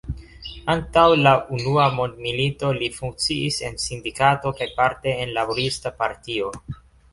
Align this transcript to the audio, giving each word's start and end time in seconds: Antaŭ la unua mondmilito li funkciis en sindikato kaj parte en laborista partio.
Antaŭ 0.73 1.01
la 1.27 1.33
unua 1.57 1.85
mondmilito 1.97 2.71
li 2.79 2.89
funkciis 2.97 3.61
en 3.69 3.79
sindikato 3.85 4.55
kaj 4.63 4.71
parte 4.83 5.17
en 5.27 5.37
laborista 5.39 5.97
partio. 6.03 6.53